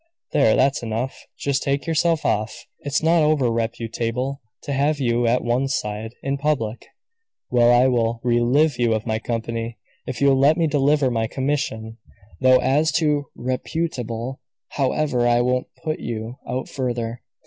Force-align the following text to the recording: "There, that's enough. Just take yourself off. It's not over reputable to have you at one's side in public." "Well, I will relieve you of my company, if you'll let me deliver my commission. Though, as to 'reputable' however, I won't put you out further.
"There, 0.31 0.55
that's 0.55 0.81
enough. 0.81 1.27
Just 1.37 1.61
take 1.61 1.85
yourself 1.85 2.25
off. 2.25 2.65
It's 2.79 3.03
not 3.03 3.21
over 3.21 3.51
reputable 3.51 4.41
to 4.63 4.73
have 4.73 4.99
you 4.99 5.27
at 5.27 5.43
one's 5.43 5.75
side 5.75 6.15
in 6.23 6.39
public." 6.39 6.87
"Well, 7.51 7.71
I 7.71 7.85
will 7.85 8.19
relieve 8.23 8.79
you 8.79 8.95
of 8.95 9.05
my 9.05 9.19
company, 9.19 9.77
if 10.07 10.19
you'll 10.19 10.39
let 10.39 10.57
me 10.57 10.65
deliver 10.65 11.11
my 11.11 11.27
commission. 11.27 11.99
Though, 12.39 12.57
as 12.61 12.91
to 12.93 13.25
'reputable' 13.35 14.39
however, 14.69 15.27
I 15.27 15.41
won't 15.41 15.67
put 15.83 15.99
you 15.99 16.39
out 16.47 16.67
further. 16.67 17.21